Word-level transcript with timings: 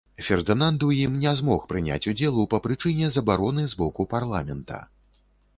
Фердынанд 0.27 0.85
у 0.85 0.87
ім 1.05 1.19
не 1.25 1.33
змог 1.41 1.67
прыняць 1.73 1.99
удзелу 2.13 2.45
па 2.55 2.61
прычыне 2.65 3.13
забароны 3.19 3.67
з 3.75 3.81
боку 3.83 4.07
парламента. 4.15 4.85